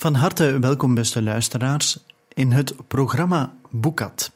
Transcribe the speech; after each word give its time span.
Van 0.00 0.14
harte 0.14 0.58
welkom, 0.58 0.94
beste 0.94 1.22
luisteraars, 1.22 1.98
in 2.34 2.52
het 2.52 2.88
programma 2.88 3.54
Boekat. 3.70 4.32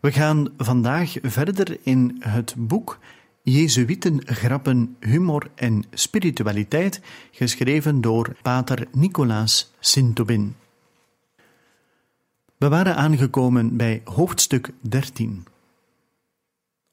We 0.00 0.12
gaan 0.12 0.48
vandaag 0.56 1.16
verder 1.22 1.78
in 1.82 2.16
het 2.20 2.54
boek 2.56 2.98
Jezuïten, 3.42 4.26
grappen, 4.26 4.96
humor 5.00 5.50
en 5.54 5.84
spiritualiteit, 5.92 7.00
geschreven 7.30 8.00
door 8.00 8.36
pater 8.42 8.88
Nicolaas 8.92 9.72
Sintobin. 9.80 10.56
We 12.56 12.68
waren 12.68 12.96
aangekomen 12.96 13.76
bij 13.76 14.02
hoofdstuk 14.04 14.70
13. 14.80 15.46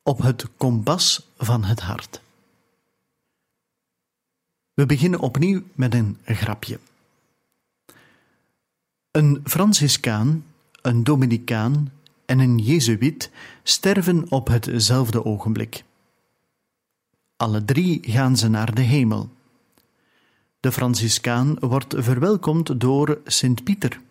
Op 0.04 0.22
het 0.22 0.46
kompas 0.58 1.30
van 1.38 1.64
het 1.64 1.80
hart. 1.80 2.22
We 4.74 4.86
beginnen 4.86 5.20
opnieuw 5.20 5.62
met 5.74 5.94
een 5.94 6.18
grapje. 6.26 6.80
Een 9.12 9.42
Franciscaan, 9.44 10.46
een 10.82 11.04
Dominicaan 11.04 11.92
en 12.26 12.40
een 12.40 12.58
Jezuïet 12.58 13.32
sterven 13.64 14.32
op 14.32 14.48
hetzelfde 14.48 15.26
ogenblik. 15.26 15.84
Alle 17.38 17.66
drie 17.66 18.00
gaan 18.02 18.38
ze 18.38 18.48
naar 18.48 18.76
de 18.76 18.82
hemel. 18.82 19.30
De 20.60 20.72
Franciscaan 20.72 21.58
wordt 21.60 21.96
verwelkomd 21.98 22.80
door 22.80 23.22
Sint 23.26 23.64
Pieter 23.64 24.02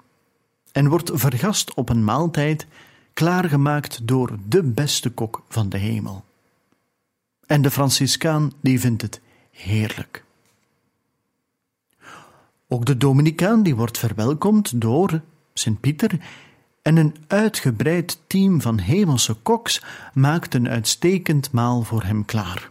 en 0.73 0.89
wordt 0.89 1.11
vergast 1.15 1.75
op 1.75 1.89
een 1.89 2.05
maaltijd 2.05 2.67
klaargemaakt 3.13 4.07
door 4.07 4.39
de 4.49 4.63
beste 4.63 5.11
kok 5.11 5.43
van 5.49 5.69
de 5.69 5.79
hemel. 5.79 6.25
En 7.47 7.63
de 7.63 7.71
Franciscaan 7.71 8.53
die 8.61 8.81
vindt 8.81 9.03
het 9.03 9.21
heerlijk. 9.51 10.25
Ook 12.73 12.85
de 12.85 12.97
Dominicaan 12.97 13.63
die 13.63 13.77
wordt 13.77 13.99
verwelkomd 13.99 14.81
door 14.81 15.21
Sint 15.53 15.81
Pieter 15.81 16.21
en 16.83 16.97
een 16.97 17.17
uitgebreid 17.27 18.19
team 18.27 18.61
van 18.61 18.79
hemelse 18.79 19.35
koks 19.35 19.83
maakt 20.15 20.55
een 20.55 20.69
uitstekend 20.69 21.53
maal 21.53 21.83
voor 21.83 22.03
hem 22.03 22.25
klaar. 22.25 22.71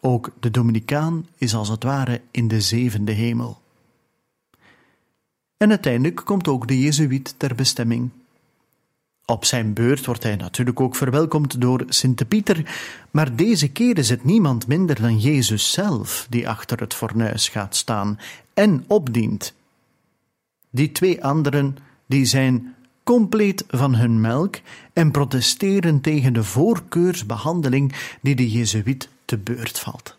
Ook 0.00 0.32
de 0.40 0.50
Dominicaan 0.50 1.26
is 1.36 1.54
als 1.54 1.68
het 1.68 1.82
ware 1.82 2.20
in 2.30 2.48
de 2.48 2.60
zevende 2.60 3.12
hemel. 3.12 3.60
En 5.56 5.70
uiteindelijk 5.70 6.20
komt 6.24 6.48
ook 6.48 6.68
de 6.68 6.80
Jezuïet 6.80 7.34
ter 7.36 7.54
bestemming. 7.54 8.10
Op 9.26 9.44
zijn 9.44 9.72
beurt 9.72 10.06
wordt 10.06 10.22
hij 10.22 10.36
natuurlijk 10.36 10.80
ook 10.80 10.96
verwelkomd 10.96 11.60
door 11.60 11.84
Sint 11.88 12.28
Pieter, 12.28 12.74
maar 13.10 13.36
deze 13.36 13.68
keer 13.68 13.98
is 13.98 14.08
het 14.08 14.24
niemand 14.24 14.66
minder 14.66 15.00
dan 15.00 15.18
Jezus 15.18 15.72
zelf 15.72 16.26
die 16.30 16.48
achter 16.48 16.80
het 16.80 16.94
fornuis 16.94 17.48
gaat 17.48 17.76
staan 17.76 18.18
en 18.54 18.84
opdient. 18.86 19.54
Die 20.70 20.92
twee 20.92 21.24
anderen 21.24 21.76
die 22.06 22.24
zijn 22.24 22.74
compleet 23.02 23.64
van 23.68 23.94
hun 23.94 24.20
melk 24.20 24.56
en 24.92 25.10
protesteren 25.10 26.00
tegen 26.00 26.32
de 26.32 26.44
voorkeursbehandeling 26.44 27.94
die 28.20 28.34
de 28.34 28.50
Jezuïet 28.50 29.08
te 29.24 29.38
beurt 29.38 29.78
valt. 29.78 30.16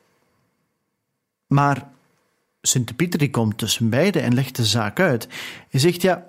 Maar 1.47 1.87
Sint 2.61 2.95
Pieter 2.95 3.19
die 3.19 3.29
komt 3.29 3.57
tussen 3.57 3.89
beiden 3.89 4.21
en 4.21 4.33
legt 4.33 4.55
de 4.55 4.65
zaak 4.65 4.99
uit. 4.99 5.27
Hij 5.69 5.79
zegt 5.79 6.01
ja, 6.01 6.25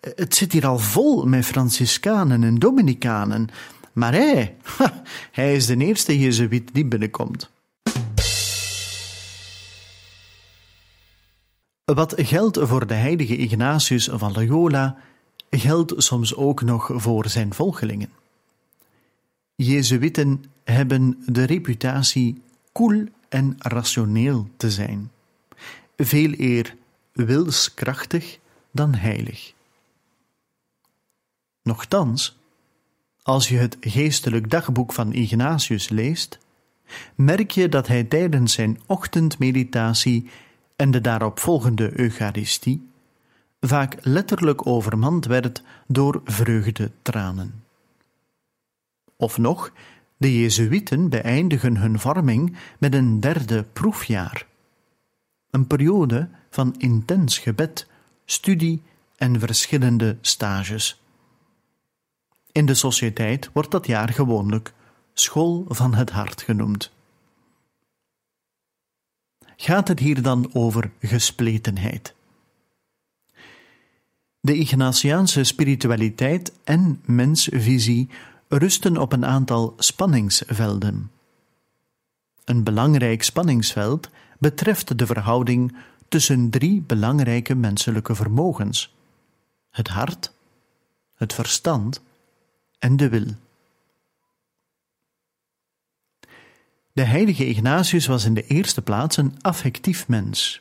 het 0.00 0.34
zit 0.34 0.52
hier 0.52 0.66
al 0.66 0.78
vol 0.78 1.26
met 1.26 1.44
Franciscanen 1.44 2.44
en 2.44 2.58
Dominicanen, 2.58 3.48
maar 3.92 4.12
hij, 4.12 4.56
hij 5.30 5.54
is 5.54 5.66
de 5.66 5.76
eerste 5.76 6.18
Jezuïet 6.18 6.74
die 6.74 6.86
binnenkomt. 6.86 7.50
Wat 11.84 12.14
geldt 12.16 12.58
voor 12.60 12.86
de 12.86 12.94
heilige 12.94 13.36
Ignatius 13.36 14.08
van 14.12 14.32
Loyola, 14.32 14.96
geldt 15.50 15.94
soms 15.96 16.34
ook 16.34 16.62
nog 16.62 16.90
voor 16.94 17.28
zijn 17.28 17.54
volgelingen. 17.54 18.10
Jezuïten 19.54 20.44
hebben 20.64 21.22
de 21.26 21.44
reputatie 21.44 22.42
koel 22.72 23.04
en 23.28 23.54
rationeel 23.58 24.48
te 24.56 24.70
zijn, 24.70 25.10
veel 25.96 26.32
eer 26.36 26.76
wilskrachtig 27.12 28.38
dan 28.70 28.94
heilig. 28.94 29.52
Nochtans, 31.62 32.38
als 33.22 33.48
je 33.48 33.56
het 33.56 33.76
geestelijk 33.80 34.50
dagboek 34.50 34.92
van 34.92 35.12
Ignatius 35.12 35.88
leest, 35.88 36.38
merk 37.14 37.50
je 37.50 37.68
dat 37.68 37.86
hij 37.86 38.04
tijdens 38.04 38.52
zijn 38.52 38.80
ochtendmeditatie 38.86 40.30
en 40.76 40.90
de 40.90 41.00
daaropvolgende 41.00 42.00
Eucharistie 42.00 42.88
vaak 43.60 43.96
letterlijk 44.00 44.66
overmand 44.66 45.26
werd 45.26 45.62
door 45.86 46.20
vreugdetranen. 46.24 47.64
Of 49.16 49.38
nog, 49.38 49.72
de 50.16 50.40
Jezuïeten 50.40 51.08
beëindigen 51.08 51.76
hun 51.76 51.98
vorming 51.98 52.56
met 52.78 52.94
een 52.94 53.20
derde 53.20 53.62
proefjaar. 53.62 54.46
Een 55.50 55.66
periode 55.66 56.28
van 56.50 56.74
intens 56.78 57.38
gebed, 57.38 57.86
studie 58.24 58.82
en 59.16 59.40
verschillende 59.40 60.16
stages. 60.20 60.99
In 62.52 62.66
de 62.66 62.74
sociëteit 62.74 63.50
wordt 63.52 63.70
dat 63.70 63.86
jaar 63.86 64.08
gewoonlijk 64.08 64.72
School 65.14 65.64
van 65.68 65.94
het 65.94 66.10
Hart 66.10 66.42
genoemd. 66.42 66.92
Gaat 69.56 69.88
het 69.88 69.98
hier 69.98 70.22
dan 70.22 70.50
over 70.52 70.90
gespletenheid? 71.00 72.14
De 74.40 74.56
Ignatiaanse 74.56 75.44
spiritualiteit 75.44 76.52
en 76.64 77.00
mensvisie 77.04 78.08
rusten 78.48 78.96
op 78.96 79.12
een 79.12 79.26
aantal 79.26 79.74
spanningsvelden. 79.76 81.10
Een 82.44 82.64
belangrijk 82.64 83.22
spanningsveld 83.22 84.10
betreft 84.38 84.98
de 84.98 85.06
verhouding 85.06 85.76
tussen 86.08 86.50
drie 86.50 86.82
belangrijke 86.82 87.54
menselijke 87.54 88.14
vermogens: 88.14 88.94
het 89.70 89.88
hart, 89.88 90.32
het 91.14 91.32
verstand 91.32 92.02
en 92.80 92.96
de 92.96 93.08
wil. 93.08 93.26
De 96.92 97.02
heilige 97.02 97.46
Ignatius 97.46 98.06
was 98.06 98.24
in 98.24 98.34
de 98.34 98.46
eerste 98.46 98.82
plaats 98.82 99.16
een 99.16 99.34
affectief 99.40 100.08
mens. 100.08 100.60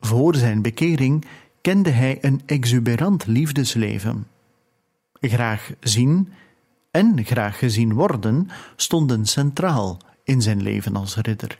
Voor 0.00 0.34
zijn 0.34 0.62
bekering 0.62 1.24
kende 1.60 1.90
hij 1.90 2.18
een 2.20 2.42
exuberant 2.46 3.26
liefdesleven. 3.26 4.26
Graag 5.20 5.70
zien 5.80 6.32
en 6.90 7.24
graag 7.24 7.58
gezien 7.58 7.92
worden 7.92 8.48
stonden 8.76 9.26
centraal 9.26 9.98
in 10.24 10.42
zijn 10.42 10.62
leven 10.62 10.96
als 10.96 11.16
ridder. 11.16 11.58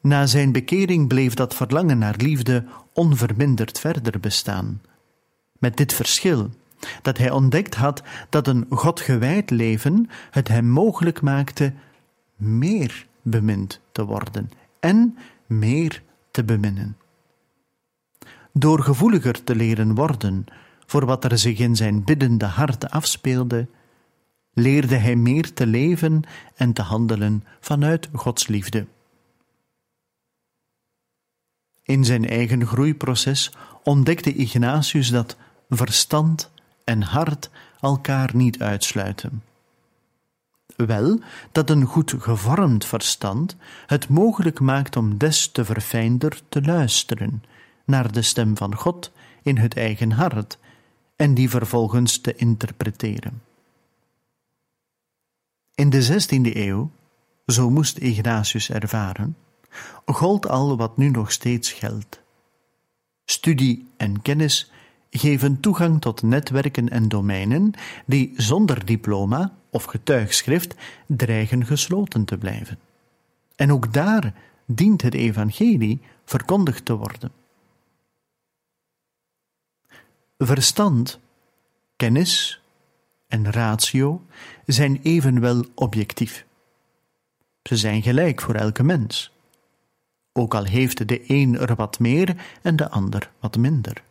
Na 0.00 0.26
zijn 0.26 0.52
bekering 0.52 1.08
bleef 1.08 1.34
dat 1.34 1.54
verlangen 1.54 1.98
naar 1.98 2.16
liefde 2.16 2.64
onverminderd 2.92 3.78
verder 3.78 4.20
bestaan. 4.20 4.82
Met 5.58 5.76
dit 5.76 5.92
verschil 5.92 6.50
dat 7.02 7.18
hij 7.18 7.30
ontdekt 7.30 7.74
had 7.74 8.02
dat 8.28 8.46
een 8.46 8.66
Godgewijd 8.70 9.50
leven 9.50 10.10
het 10.30 10.48
hem 10.48 10.68
mogelijk 10.68 11.20
maakte 11.20 11.72
meer 12.36 13.06
bemind 13.22 13.80
te 13.92 14.04
worden 14.04 14.50
en 14.80 15.18
meer 15.46 16.02
te 16.30 16.44
beminnen. 16.44 16.96
Door 18.52 18.82
gevoeliger 18.82 19.44
te 19.44 19.54
leren 19.54 19.94
worden 19.94 20.44
voor 20.86 21.06
wat 21.06 21.24
er 21.24 21.38
zich 21.38 21.58
in 21.58 21.76
zijn 21.76 22.04
biddende 22.04 22.44
hart 22.44 22.90
afspeelde, 22.90 23.68
leerde 24.52 24.96
hij 24.96 25.16
meer 25.16 25.52
te 25.52 25.66
leven 25.66 26.22
en 26.54 26.72
te 26.72 26.82
handelen 26.82 27.44
vanuit 27.60 28.08
Gods 28.12 28.46
liefde. 28.46 28.86
In 31.82 32.04
zijn 32.04 32.28
eigen 32.28 32.66
groeiproces 32.66 33.52
ontdekte 33.82 34.34
Ignatius 34.34 35.10
dat 35.10 35.36
verstand 35.68 36.50
en 36.90 37.02
hart 37.02 37.50
elkaar 37.80 38.30
niet 38.34 38.62
uitsluiten. 38.62 39.42
Wel 40.76 41.20
dat 41.52 41.70
een 41.70 41.84
goed 41.84 42.14
gevormd 42.18 42.84
verstand 42.84 43.56
het 43.86 44.08
mogelijk 44.08 44.60
maakt 44.60 44.96
om 44.96 45.18
des 45.18 45.48
te 45.48 45.64
verfijnder 45.64 46.40
te 46.48 46.62
luisteren 46.62 47.42
naar 47.84 48.12
de 48.12 48.22
stem 48.22 48.56
van 48.56 48.74
God 48.74 49.12
in 49.42 49.56
het 49.56 49.76
eigen 49.76 50.10
hart 50.10 50.58
en 51.16 51.34
die 51.34 51.50
vervolgens 51.50 52.18
te 52.18 52.34
interpreteren. 52.34 53.42
In 55.74 55.90
de 55.90 56.02
zestiende 56.02 56.66
eeuw, 56.66 56.90
zo 57.46 57.70
moest 57.70 57.98
Ignatius 57.98 58.70
ervaren, 58.70 59.36
gold 60.04 60.48
al 60.48 60.76
wat 60.76 60.96
nu 60.96 61.10
nog 61.10 61.32
steeds 61.32 61.72
geldt. 61.72 62.20
Studie 63.24 63.88
en 63.96 64.22
kennis 64.22 64.70
geven 65.10 65.60
toegang 65.60 66.00
tot 66.00 66.22
netwerken 66.22 66.88
en 66.88 67.08
domeinen 67.08 67.72
die 68.06 68.32
zonder 68.36 68.86
diploma 68.86 69.54
of 69.70 69.84
getuigschrift 69.84 70.74
dreigen 71.06 71.66
gesloten 71.66 72.24
te 72.24 72.38
blijven. 72.38 72.78
En 73.56 73.72
ook 73.72 73.92
daar 73.92 74.34
dient 74.66 75.02
het 75.02 75.14
evangelie 75.14 76.00
verkondigd 76.24 76.84
te 76.84 76.96
worden. 76.96 77.32
Verstand, 80.38 81.18
kennis 81.96 82.62
en 83.26 83.50
ratio 83.50 84.24
zijn 84.66 85.00
evenwel 85.02 85.64
objectief. 85.74 86.46
Ze 87.62 87.76
zijn 87.76 88.02
gelijk 88.02 88.40
voor 88.40 88.54
elke 88.54 88.82
mens, 88.82 89.32
ook 90.32 90.54
al 90.54 90.64
heeft 90.64 91.08
de 91.08 91.24
een 91.26 91.58
er 91.58 91.74
wat 91.74 91.98
meer 91.98 92.36
en 92.62 92.76
de 92.76 92.90
ander 92.90 93.30
wat 93.40 93.56
minder. 93.56 94.02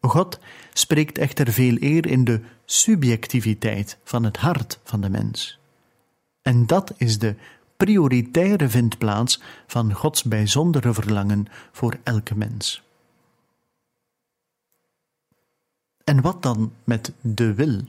God 0.00 0.38
spreekt 0.72 1.18
echter 1.18 1.52
veel 1.52 1.76
eer 1.80 2.06
in 2.06 2.24
de 2.24 2.40
subjectiviteit 2.64 3.98
van 4.04 4.24
het 4.24 4.36
hart 4.36 4.78
van 4.84 5.00
de 5.00 5.10
mens. 5.10 5.58
En 6.42 6.66
dat 6.66 6.94
is 6.96 7.18
de 7.18 7.34
prioritaire 7.76 8.68
vindplaats 8.68 9.42
van 9.66 9.92
Gods 9.92 10.22
bijzondere 10.22 10.94
verlangen 10.94 11.46
voor 11.72 11.96
elke 12.02 12.36
mens. 12.36 12.82
En 16.04 16.20
wat 16.20 16.42
dan 16.42 16.72
met 16.84 17.12
de 17.20 17.54
wil? 17.54 17.80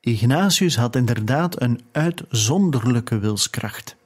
Ignatius 0.00 0.76
had 0.76 0.96
inderdaad 0.96 1.60
een 1.60 1.80
uitzonderlijke 1.92 3.18
wilskracht. 3.18 3.96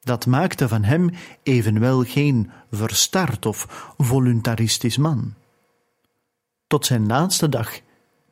Dat 0.00 0.26
maakte 0.26 0.68
van 0.68 0.82
hem 0.82 1.10
evenwel 1.42 2.02
geen 2.02 2.50
verstard 2.70 3.46
of 3.46 3.92
voluntaristisch 3.98 4.96
man. 4.96 5.34
Tot 6.74 6.86
zijn 6.86 7.06
laatste 7.06 7.48
dag 7.48 7.80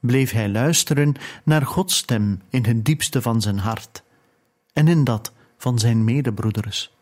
bleef 0.01 0.31
hij 0.31 0.49
luisteren 0.49 1.15
naar 1.45 1.67
Gods 1.67 1.97
stem 1.97 2.41
in 2.49 2.65
het 2.65 2.85
diepste 2.85 3.23
van 3.23 3.41
zijn 3.41 3.59
hart 3.59 4.03
en 4.73 4.89
in 4.89 5.05
dat 5.05 5.33
van 5.57 5.79
zijn 5.79 6.05
medebroeders. 6.05 6.97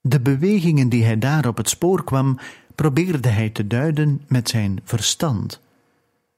De 0.00 0.20
bewegingen 0.20 0.88
die 0.88 1.04
hij 1.04 1.18
daar 1.18 1.46
op 1.46 1.56
het 1.56 1.68
spoor 1.68 2.04
kwam, 2.04 2.38
probeerde 2.74 3.28
hij 3.28 3.50
te 3.50 3.66
duiden 3.66 4.22
met 4.28 4.48
zijn 4.48 4.80
verstand. 4.84 5.60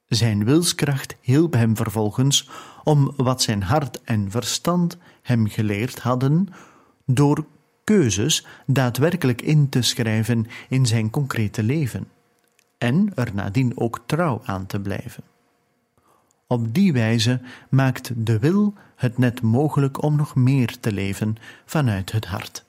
Zijn 0.07 0.45
wilskracht 0.45 1.17
hielp 1.21 1.53
hem 1.53 1.77
vervolgens 1.77 2.49
om 2.83 3.13
wat 3.17 3.43
zijn 3.43 3.63
hart 3.63 4.03
en 4.03 4.31
verstand 4.31 4.97
hem 5.23 5.49
geleerd 5.49 5.99
hadden, 5.99 6.49
door 7.07 7.47
keuzes 7.85 8.47
daadwerkelijk 8.67 9.43
in 9.43 9.69
te 9.69 9.83
schrijven 9.83 10.47
in 10.69 10.87
zijn 10.87 11.11
concrete 11.11 11.63
leven 11.63 12.13
en 12.79 13.13
er 13.15 13.35
nadien 13.35 13.73
ook 13.79 14.01
trouw 14.07 14.43
aan 14.45 14.67
te 14.67 14.81
blijven. 14.81 15.23
Op 16.47 16.75
die 16.75 16.93
wijze 16.93 17.41
maakt 17.69 18.27
de 18.27 18.39
wil 18.39 18.75
het 18.97 19.19
net 19.19 19.43
mogelijk 19.43 20.03
om 20.03 20.17
nog 20.17 20.35
meer 20.35 20.81
te 20.81 20.93
leven 20.93 21.37
vanuit 21.65 22.13
het 22.13 22.25
hart. 22.25 22.65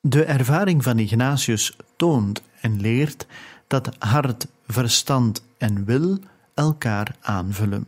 De 0.00 0.24
ervaring 0.24 0.82
van 0.82 0.98
Ignatius 0.98 1.76
toont 1.96 2.42
en 2.60 2.80
leert 2.80 3.26
dat 3.66 3.96
hart, 3.98 4.46
verstand 4.66 5.44
en 5.58 5.84
wil 5.84 6.18
elkaar 6.54 7.16
aanvullen, 7.20 7.86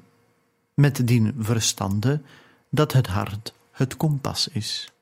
met 0.75 1.07
dien 1.07 1.35
verstande 1.39 2.21
dat 2.71 2.93
het 2.93 3.07
hart 3.07 3.55
het 3.71 3.97
kompas 3.97 4.49
is. 4.49 4.93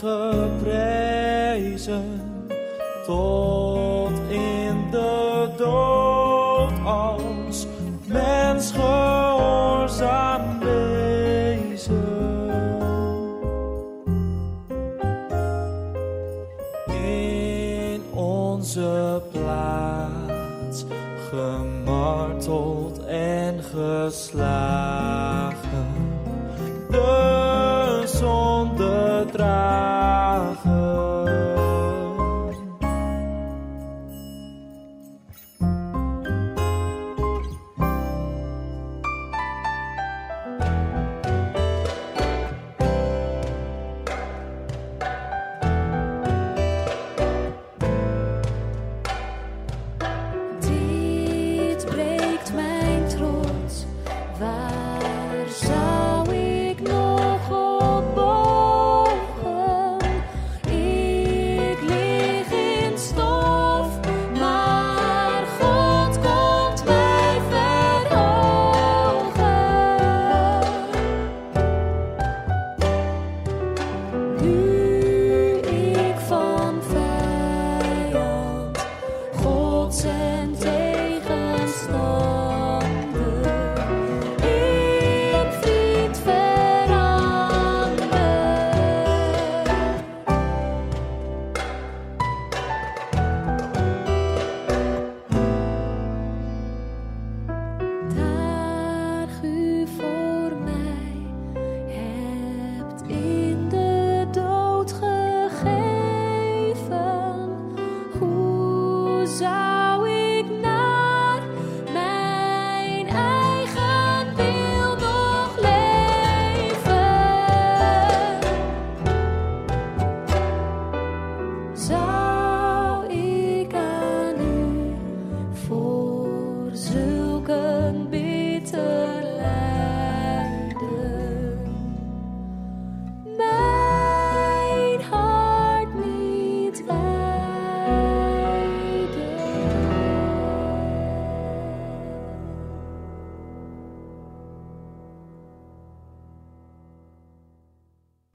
Dit 0.00 0.62
breekt 0.62 1.90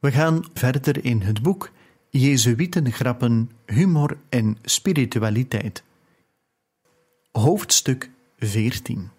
We 0.04 0.12
gaan 0.12 0.44
verder 0.54 1.06
in 1.06 1.22
het 1.22 1.42
boek 1.42 1.72
Jezuïtengrappen, 2.10 3.52
humor 3.66 4.18
en 4.30 4.58
spiritualiteit. 4.62 5.84
Hoofdstuk 7.32 8.10
14 8.38 9.10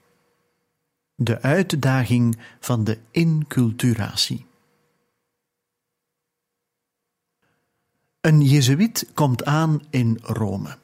De 1.15 1.43
uitdaging 1.43 2.39
van 2.61 2.85
de 2.85 2.99
inculturatie. 3.11 4.47
Een 8.21 8.43
Jezuïet 8.43 9.11
komt 9.15 9.45
aan 9.45 9.83
in 9.91 10.19
Rome. 10.23 10.79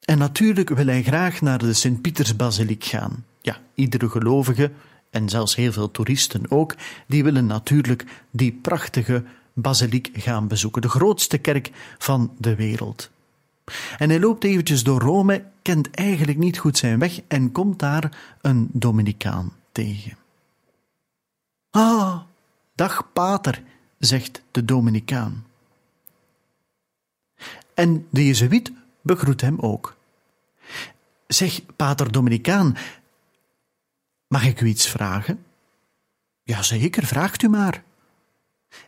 En 0.00 0.18
natuurlijk 0.18 0.68
wil 0.68 0.86
hij 0.86 1.02
graag 1.02 1.40
naar 1.40 1.58
de 1.58 1.72
Sint-Pietersbasiliek 1.72 2.84
gaan. 2.84 3.24
Ja, 3.40 3.60
iedere 3.74 4.08
gelovige, 4.08 4.72
en 5.10 5.28
zelfs 5.28 5.56
heel 5.56 5.72
veel 5.72 5.90
toeristen 5.90 6.50
ook, 6.50 6.74
die 7.06 7.24
willen 7.24 7.46
natuurlijk 7.46 8.04
die 8.30 8.52
prachtige 8.52 9.24
basiliek 9.52 10.10
gaan 10.12 10.48
bezoeken, 10.48 10.82
de 10.82 10.88
grootste 10.88 11.38
kerk 11.38 11.70
van 11.98 12.32
de 12.38 12.54
wereld. 12.54 13.10
En 13.98 14.08
hij 14.08 14.20
loopt 14.20 14.44
eventjes 14.44 14.82
door 14.82 15.00
Rome, 15.00 15.44
kent 15.62 15.90
eigenlijk 15.90 16.38
niet 16.38 16.58
goed 16.58 16.78
zijn 16.78 16.98
weg 16.98 17.20
en 17.28 17.52
komt 17.52 17.78
daar 17.78 18.36
een 18.40 18.68
Dominicaan 18.72 19.52
tegen. 19.72 20.16
Ah, 21.70 22.20
dag 22.74 23.12
pater, 23.12 23.62
zegt 23.98 24.42
de 24.50 24.64
Dominicaan. 24.64 25.46
En 27.74 28.06
de 28.10 28.26
Jezuïet 28.26 28.72
begroet 29.00 29.40
hem 29.40 29.58
ook. 29.58 29.96
Zeg, 31.26 31.60
pater 31.76 32.12
Dominicaan, 32.12 32.76
mag 34.28 34.46
ik 34.46 34.60
u 34.60 34.66
iets 34.66 34.88
vragen? 34.88 35.44
Jazeker, 36.42 37.06
vraagt 37.06 37.42
u 37.42 37.48
maar. 37.48 37.82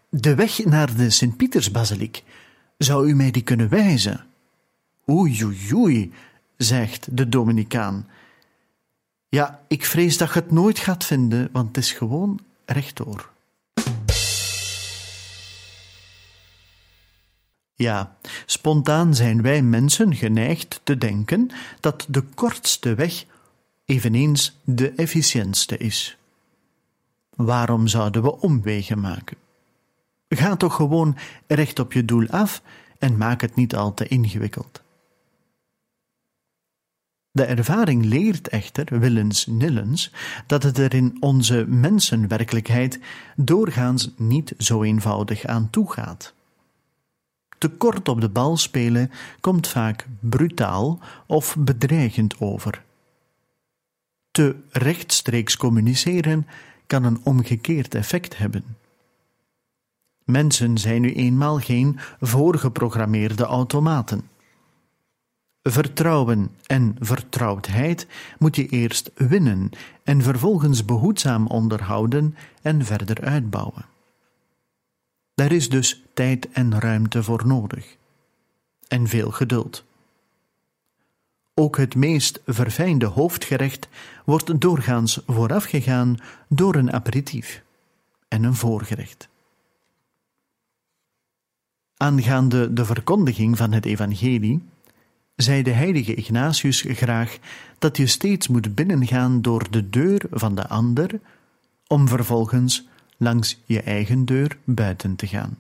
De 0.08 0.34
weg 0.34 0.64
naar 0.64 0.96
de 0.96 1.10
Sint-Pietersbasiliek, 1.10 2.22
zou 2.78 3.08
u 3.08 3.14
mij 3.14 3.30
die 3.30 3.42
kunnen 3.42 3.68
wijzen? 3.68 4.26
Oei, 5.08 5.44
oei, 5.44 5.74
oei, 5.74 6.12
zegt 6.56 7.16
de 7.16 7.28
Dominicaan. 7.28 8.08
Ja, 9.28 9.62
ik 9.68 9.84
vrees 9.84 10.16
dat 10.16 10.32
je 10.32 10.40
het 10.40 10.50
nooit 10.50 10.78
gaat 10.78 11.04
vinden, 11.04 11.48
want 11.52 11.66
het 11.66 11.76
is 11.76 11.92
gewoon 11.92 12.40
rechtdoor. 12.64 13.30
Ja, 17.74 18.16
spontaan 18.46 19.14
zijn 19.14 19.42
wij 19.42 19.62
mensen 19.62 20.14
geneigd 20.14 20.80
te 20.82 20.98
denken 20.98 21.50
dat 21.80 22.06
de 22.08 22.22
kortste 22.22 22.94
weg 22.94 23.24
eveneens 23.90 24.58
de 24.64 24.90
efficiëntste 24.90 25.76
is. 25.76 26.16
Waarom 27.36 27.86
zouden 27.86 28.22
we 28.22 28.40
omwegen 28.40 29.00
maken? 29.00 29.36
Ga 30.28 30.56
toch 30.56 30.74
gewoon 30.74 31.16
recht 31.46 31.78
op 31.78 31.92
je 31.92 32.04
doel 32.04 32.28
af 32.28 32.62
en 32.98 33.16
maak 33.16 33.40
het 33.40 33.54
niet 33.54 33.74
al 33.74 33.94
te 33.94 34.08
ingewikkeld. 34.08 34.82
De 37.32 37.44
ervaring 37.44 38.04
leert 38.04 38.48
echter, 38.48 38.98
willens 38.98 39.46
nillens, 39.46 40.12
dat 40.46 40.62
het 40.62 40.78
er 40.78 40.94
in 40.94 41.16
onze 41.20 41.64
mensenwerkelijkheid 41.68 43.00
doorgaans 43.36 44.10
niet 44.16 44.54
zo 44.58 44.82
eenvoudig 44.82 45.44
aan 45.44 45.70
toe 45.70 45.92
gaat. 45.92 46.34
Te 47.58 47.68
kort 47.68 48.08
op 48.08 48.20
de 48.20 48.28
bal 48.28 48.56
spelen 48.56 49.10
komt 49.40 49.68
vaak 49.68 50.06
brutaal 50.20 50.98
of 51.26 51.56
bedreigend 51.58 52.40
over. 52.40 52.88
Te 54.30 54.56
rechtstreeks 54.70 55.56
communiceren 55.56 56.46
kan 56.86 57.04
een 57.04 57.20
omgekeerd 57.22 57.94
effect 57.94 58.38
hebben. 58.38 58.76
Mensen 60.24 60.78
zijn 60.78 61.00
nu 61.00 61.12
eenmaal 61.12 61.58
geen 61.58 61.98
voorgeprogrammeerde 62.20 63.44
automaten. 63.44 64.28
Vertrouwen 65.62 66.50
en 66.66 66.96
vertrouwdheid 66.98 68.06
moet 68.38 68.56
je 68.56 68.66
eerst 68.66 69.10
winnen 69.14 69.70
en 70.04 70.22
vervolgens 70.22 70.84
behoedzaam 70.84 71.46
onderhouden 71.46 72.36
en 72.62 72.84
verder 72.84 73.20
uitbouwen. 73.20 73.84
Daar 75.34 75.52
is 75.52 75.68
dus 75.68 76.02
tijd 76.14 76.50
en 76.50 76.80
ruimte 76.80 77.22
voor 77.22 77.46
nodig. 77.46 77.96
En 78.88 79.06
veel 79.06 79.30
geduld. 79.30 79.84
Ook 81.60 81.76
het 81.76 81.94
meest 81.94 82.40
verfijnde 82.46 83.06
hoofdgerecht 83.06 83.88
wordt 84.24 84.60
doorgaans 84.60 85.20
voorafgegaan 85.26 86.16
door 86.48 86.74
een 86.74 86.92
aperitief 86.92 87.62
en 88.28 88.42
een 88.42 88.54
voorgerecht. 88.54 89.28
Aangaande 91.96 92.72
de 92.72 92.84
verkondiging 92.84 93.56
van 93.56 93.72
het 93.72 93.84
evangelie 93.84 94.62
zei 95.36 95.62
de 95.62 95.70
heilige 95.70 96.14
Ignatius 96.14 96.84
graag 96.88 97.38
dat 97.78 97.96
je 97.96 98.06
steeds 98.06 98.48
moet 98.48 98.74
binnengaan 98.74 99.42
door 99.42 99.70
de 99.70 99.90
deur 99.90 100.22
van 100.30 100.54
de 100.54 100.68
ander, 100.68 101.20
om 101.86 102.08
vervolgens 102.08 102.88
langs 103.16 103.60
je 103.64 103.82
eigen 103.82 104.24
deur 104.24 104.58
buiten 104.64 105.16
te 105.16 105.26
gaan. 105.26 105.58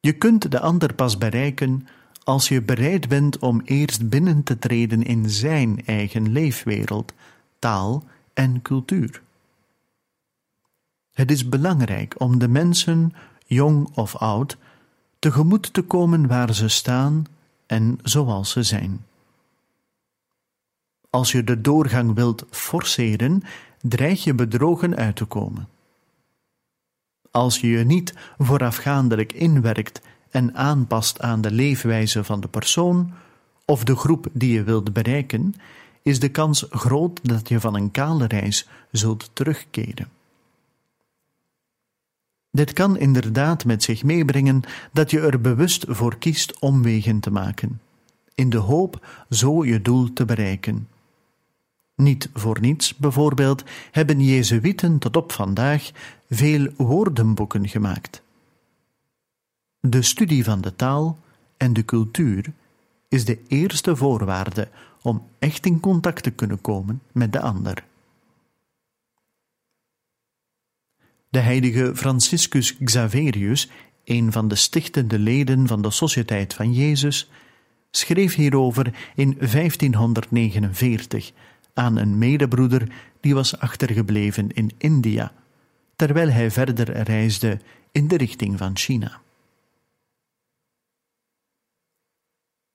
Je 0.00 0.12
kunt 0.12 0.50
de 0.50 0.60
ander 0.60 0.94
pas 0.94 1.18
bereiken 1.18 1.86
als 2.28 2.48
je 2.48 2.62
bereid 2.62 3.08
bent 3.08 3.38
om 3.38 3.60
eerst 3.64 4.08
binnen 4.08 4.42
te 4.42 4.58
treden 4.58 5.02
in 5.02 5.30
zijn 5.30 5.82
eigen 5.86 6.32
leefwereld, 6.32 7.12
taal 7.58 8.04
en 8.34 8.62
cultuur. 8.62 9.22
Het 11.12 11.30
is 11.30 11.48
belangrijk 11.48 12.14
om 12.20 12.38
de 12.38 12.48
mensen, 12.48 13.12
jong 13.46 13.88
of 13.94 14.16
oud, 14.16 14.56
tegemoet 15.18 15.72
te 15.72 15.82
komen 15.82 16.26
waar 16.26 16.54
ze 16.54 16.68
staan 16.68 17.26
en 17.66 17.98
zoals 18.02 18.50
ze 18.50 18.62
zijn. 18.62 19.04
Als 21.10 21.32
je 21.32 21.44
de 21.44 21.60
doorgang 21.60 22.14
wilt 22.14 22.44
forceren, 22.50 23.42
dreig 23.80 24.24
je 24.24 24.34
bedrogen 24.34 24.96
uit 24.96 25.16
te 25.16 25.24
komen. 25.24 25.68
Als 27.30 27.60
je 27.60 27.68
je 27.68 27.84
niet 27.84 28.14
voorafgaandelijk 28.38 29.32
inwerkt 29.32 30.00
en 30.30 30.54
aanpast 30.54 31.20
aan 31.20 31.40
de 31.40 31.50
leefwijze 31.50 32.24
van 32.24 32.40
de 32.40 32.48
persoon 32.48 33.12
of 33.64 33.84
de 33.84 33.96
groep 33.96 34.26
die 34.32 34.52
je 34.52 34.62
wilt 34.62 34.92
bereiken, 34.92 35.54
is 36.02 36.20
de 36.20 36.28
kans 36.28 36.66
groot 36.70 37.20
dat 37.22 37.48
je 37.48 37.60
van 37.60 37.74
een 37.74 37.90
kale 37.90 38.26
reis 38.26 38.68
zult 38.90 39.30
terugkeren. 39.32 40.08
Dit 42.50 42.72
kan 42.72 42.98
inderdaad 42.98 43.64
met 43.64 43.82
zich 43.82 44.04
meebrengen 44.04 44.62
dat 44.92 45.10
je 45.10 45.20
er 45.20 45.40
bewust 45.40 45.84
voor 45.88 46.18
kiest 46.18 46.58
omwegen 46.58 47.20
te 47.20 47.30
maken, 47.30 47.80
in 48.34 48.50
de 48.50 48.56
hoop 48.56 49.06
zo 49.30 49.64
je 49.64 49.82
doel 49.82 50.12
te 50.12 50.24
bereiken. 50.24 50.88
Niet 51.94 52.30
voor 52.34 52.60
niets, 52.60 52.96
bijvoorbeeld, 52.96 53.64
hebben 53.90 54.20
Jezuïeten 54.20 54.98
tot 54.98 55.16
op 55.16 55.32
vandaag 55.32 55.90
veel 56.28 56.68
woordenboeken 56.76 57.68
gemaakt. 57.68 58.22
De 59.80 60.02
studie 60.02 60.44
van 60.44 60.60
de 60.60 60.76
taal 60.76 61.18
en 61.56 61.72
de 61.72 61.84
cultuur 61.84 62.52
is 63.08 63.24
de 63.24 63.42
eerste 63.48 63.96
voorwaarde 63.96 64.68
om 65.02 65.26
echt 65.38 65.66
in 65.66 65.80
contact 65.80 66.22
te 66.22 66.30
kunnen 66.30 66.60
komen 66.60 67.02
met 67.12 67.32
de 67.32 67.40
ander. 67.40 67.84
De 71.28 71.38
heilige 71.38 71.92
Franciscus 71.94 72.76
Xaverius, 72.84 73.70
een 74.04 74.32
van 74.32 74.48
de 74.48 74.54
stichtende 74.54 75.18
leden 75.18 75.66
van 75.66 75.82
de 75.82 75.90
Sociëteit 75.90 76.54
van 76.54 76.72
Jezus, 76.72 77.30
schreef 77.90 78.34
hierover 78.34 79.12
in 79.14 79.36
1549 79.38 81.32
aan 81.74 81.96
een 81.96 82.18
medebroeder 82.18 82.92
die 83.20 83.34
was 83.34 83.58
achtergebleven 83.58 84.52
in 84.52 84.70
India, 84.78 85.32
terwijl 85.96 86.30
hij 86.30 86.50
verder 86.50 87.02
reisde 87.02 87.60
in 87.92 88.08
de 88.08 88.16
richting 88.16 88.58
van 88.58 88.76
China. 88.76 89.20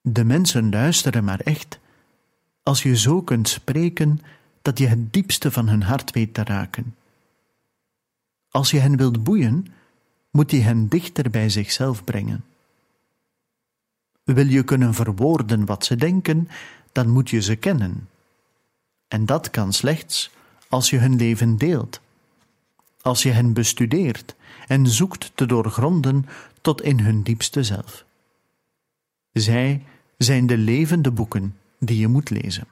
De 0.06 0.24
mensen 0.24 0.70
luisteren 0.70 1.24
maar 1.24 1.40
echt 1.40 1.78
als 2.62 2.82
je 2.82 2.96
zo 2.96 3.22
kunt 3.22 3.48
spreken 3.48 4.20
dat 4.62 4.78
je 4.78 4.86
het 4.86 5.12
diepste 5.12 5.50
van 5.50 5.68
hun 5.68 5.82
hart 5.82 6.10
weet 6.10 6.34
te 6.34 6.44
raken. 6.44 6.94
Als 8.50 8.70
je 8.70 8.78
hen 8.78 8.96
wilt 8.96 9.24
boeien, 9.24 9.66
moet 10.30 10.50
je 10.50 10.60
hen 10.60 10.88
dichter 10.88 11.30
bij 11.30 11.48
zichzelf 11.48 12.04
brengen. 12.04 12.44
Wil 14.24 14.46
je 14.46 14.62
kunnen 14.62 14.94
verwoorden 14.94 15.64
wat 15.64 15.84
ze 15.84 15.96
denken, 15.96 16.48
dan 16.92 17.10
moet 17.10 17.30
je 17.30 17.40
ze 17.40 17.56
kennen. 17.56 18.08
En 19.08 19.26
dat 19.26 19.50
kan 19.50 19.72
slechts 19.72 20.30
als 20.68 20.90
je 20.90 20.98
hun 20.98 21.16
leven 21.16 21.56
deelt, 21.56 22.00
als 23.00 23.22
je 23.22 23.30
hen 23.30 23.52
bestudeert 23.52 24.34
en 24.66 24.86
zoekt 24.86 25.32
te 25.34 25.46
doorgronden 25.46 26.26
tot 26.60 26.82
in 26.82 27.00
hun 27.00 27.22
diepste 27.22 27.62
zelf. 27.62 28.04
Zij 29.32 29.82
zijn 30.16 30.46
de 30.46 30.56
levende 30.56 31.10
boeken 31.10 31.56
die 31.78 31.98
je 31.98 32.08
moet 32.08 32.30
lezen. 32.30 32.66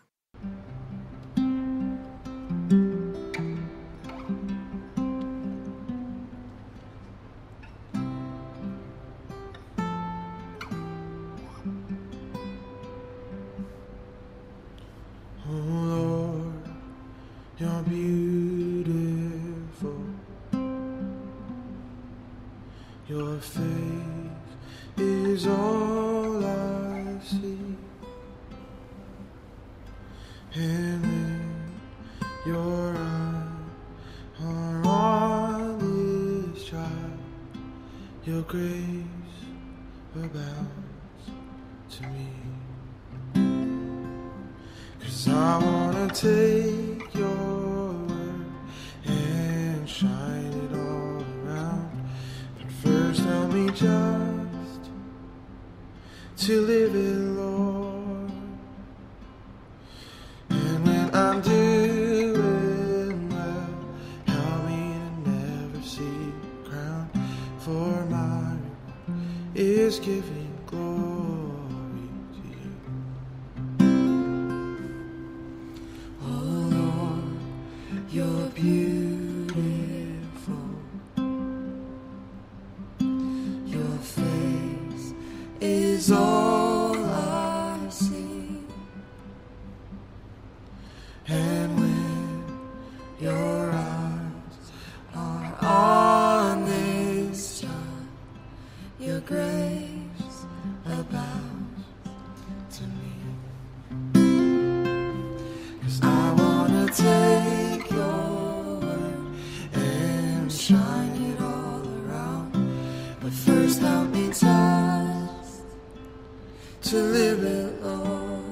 To 116.93 116.99
live 116.99 117.43
it, 117.43 117.83
Lord. 117.83 118.43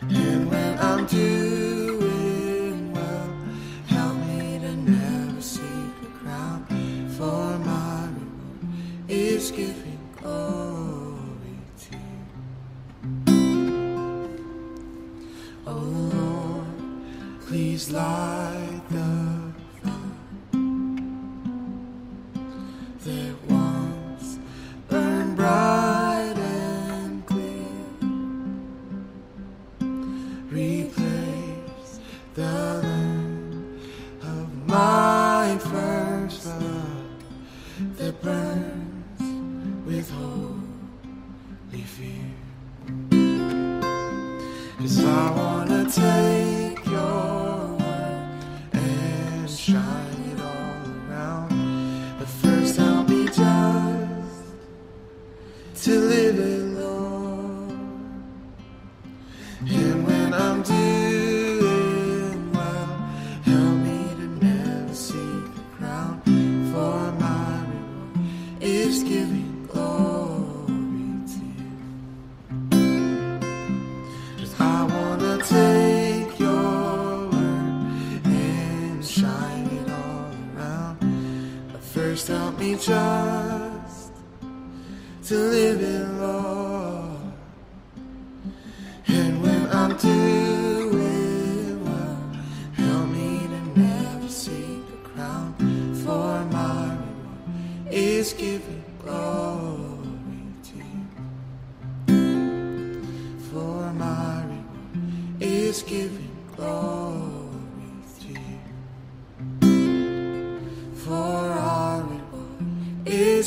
And 0.00 0.50
when 0.50 0.78
I'm 0.78 1.04
doing 1.04 1.41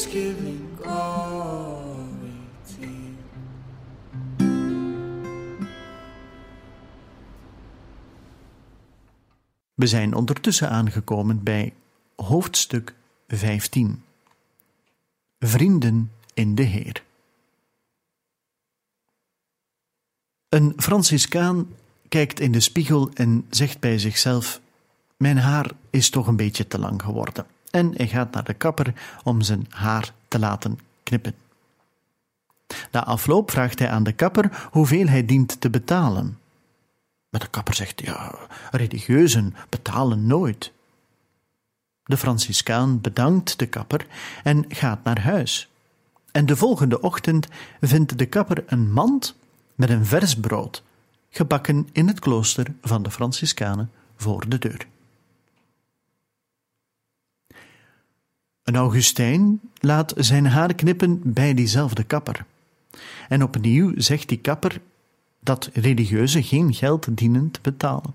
you. 0.03 0.35
We 9.75 9.87
zijn 9.87 10.13
ondertussen 10.13 10.69
aangekomen 10.69 11.43
bij 11.43 11.73
hoofdstuk 12.15 12.95
15. 13.27 14.03
Vrienden 15.39 16.11
in 16.33 16.55
de 16.55 16.63
Heer. 16.63 17.03
Een 20.49 20.73
Franciscaan 20.77 21.67
kijkt 22.09 22.39
in 22.39 22.51
de 22.51 22.59
spiegel 22.59 23.09
en 23.13 23.45
zegt 23.49 23.79
bij 23.79 23.99
zichzelf: 23.99 24.61
Mijn 25.17 25.37
haar 25.37 25.71
is 25.89 26.09
toch 26.09 26.27
een 26.27 26.35
beetje 26.35 26.67
te 26.67 26.79
lang 26.79 27.01
geworden. 27.01 27.45
En 27.75 27.93
hij 27.95 28.07
gaat 28.07 28.31
naar 28.31 28.43
de 28.43 28.53
kapper 28.53 28.93
om 29.23 29.41
zijn 29.41 29.65
haar 29.69 30.13
te 30.27 30.39
laten 30.39 30.79
knippen. 31.03 31.35
Na 32.91 33.05
afloop 33.05 33.51
vraagt 33.51 33.79
hij 33.79 33.89
aan 33.89 34.03
de 34.03 34.11
kapper 34.11 34.67
hoeveel 34.71 35.07
hij 35.07 35.25
dient 35.25 35.61
te 35.61 35.69
betalen. 35.69 36.37
Maar 37.29 37.41
de 37.41 37.47
kapper 37.47 37.73
zegt: 37.73 38.01
Ja, 38.01 38.35
religieuzen 38.71 39.55
betalen 39.69 40.27
nooit. 40.27 40.71
De 42.03 42.17
Franciscaan 42.17 43.01
bedankt 43.01 43.59
de 43.59 43.65
kapper 43.65 44.07
en 44.43 44.65
gaat 44.67 45.03
naar 45.03 45.21
huis. 45.21 45.69
En 46.31 46.45
de 46.45 46.55
volgende 46.55 47.01
ochtend 47.01 47.47
vindt 47.81 48.17
de 48.17 48.25
kapper 48.25 48.63
een 48.67 48.91
mand 48.91 49.35
met 49.75 49.89
een 49.89 50.05
vers 50.05 50.35
brood, 50.35 50.83
gebakken 51.29 51.87
in 51.91 52.07
het 52.07 52.19
klooster 52.19 52.67
van 52.81 53.03
de 53.03 53.11
Franciscanen 53.11 53.91
voor 54.15 54.49
de 54.49 54.57
deur. 54.57 54.87
Een 58.65 58.75
Augustijn 58.75 59.59
laat 59.79 60.13
zijn 60.17 60.45
haar 60.45 60.73
knippen 60.73 61.21
bij 61.23 61.53
diezelfde 61.53 62.03
kapper. 62.03 62.45
En 63.29 63.43
opnieuw 63.43 63.93
zegt 63.95 64.29
die 64.29 64.37
kapper 64.37 64.81
dat 65.39 65.69
religieuzen 65.73 66.43
geen 66.43 66.73
geld 66.73 67.17
dienen 67.17 67.51
te 67.51 67.59
betalen. 67.61 68.13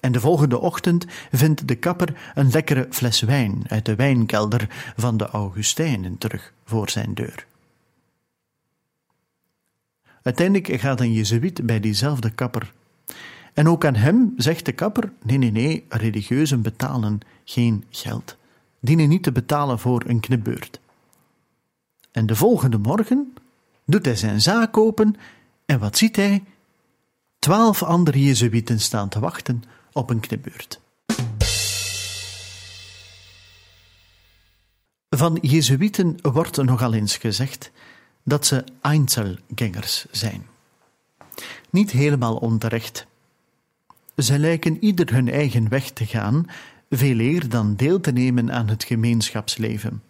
En 0.00 0.12
de 0.12 0.20
volgende 0.20 0.58
ochtend 0.58 1.06
vindt 1.32 1.68
de 1.68 1.74
kapper 1.74 2.32
een 2.34 2.50
lekkere 2.50 2.86
fles 2.90 3.20
wijn 3.20 3.62
uit 3.68 3.84
de 3.84 3.94
wijnkelder 3.94 4.92
van 4.96 5.16
de 5.16 5.26
Augustijnen 5.26 6.18
terug 6.18 6.52
voor 6.64 6.90
zijn 6.90 7.14
deur. 7.14 7.46
Uiteindelijk 10.22 10.80
gaat 10.80 11.00
een 11.00 11.12
jezuïet 11.12 11.66
bij 11.66 11.80
diezelfde 11.80 12.30
kapper. 12.30 12.72
En 13.54 13.68
ook 13.68 13.84
aan 13.84 13.94
hem 13.94 14.32
zegt 14.36 14.64
de 14.64 14.72
kapper: 14.72 15.12
nee, 15.22 15.38
nee, 15.38 15.50
nee, 15.50 15.84
religieuzen 15.88 16.62
betalen 16.62 17.20
geen 17.44 17.84
geld, 17.90 18.36
dienen 18.84 19.08
niet 19.08 19.22
te 19.22 19.32
betalen 19.32 19.78
voor 19.78 20.02
een 20.06 20.20
knipbeurt. 20.20 20.80
En 22.12 22.26
de 22.26 22.36
volgende 22.36 22.78
morgen 22.78 23.34
doet 23.86 24.04
hij 24.04 24.16
zijn 24.16 24.40
zaak 24.40 24.76
open 24.76 25.16
en 25.66 25.78
wat 25.78 25.96
ziet 25.96 26.16
hij? 26.16 26.44
Twaalf 27.38 27.82
andere 27.82 28.24
jezuïeten 28.24 28.80
staan 28.80 29.08
te 29.08 29.20
wachten 29.20 29.62
op 29.92 30.10
een 30.10 30.20
knipbeurt. 30.20 30.80
Van 35.08 35.38
jezuïeten 35.40 36.16
wordt 36.22 36.62
nogal 36.62 36.94
eens 36.94 37.16
gezegd 37.16 37.70
dat 38.22 38.46
ze 38.46 38.64
Einzelgängers 38.80 40.10
zijn. 40.10 40.46
Niet 41.70 41.90
helemaal 41.90 42.36
onterecht. 42.36 43.06
Ze 44.16 44.38
lijken 44.38 44.84
ieder 44.84 45.12
hun 45.12 45.30
eigen 45.30 45.68
weg 45.68 45.90
te 45.90 46.06
gaan, 46.06 46.46
veel 46.90 47.18
eer 47.18 47.48
dan 47.48 47.74
deel 47.74 48.00
te 48.00 48.12
nemen 48.12 48.52
aan 48.52 48.68
het 48.68 48.84
gemeenschapsleven. 48.84 50.02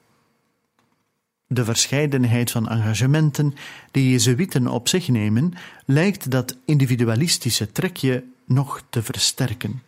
De 1.46 1.64
verscheidenheid 1.64 2.50
van 2.50 2.68
engagementen 2.68 3.54
die 3.90 4.10
Jezuïeten 4.10 4.66
op 4.66 4.88
zich 4.88 5.08
nemen, 5.08 5.52
lijkt 5.84 6.30
dat 6.30 6.56
individualistische 6.64 7.72
trekje 7.72 8.24
nog 8.46 8.82
te 8.90 9.02
versterken. 9.02 9.82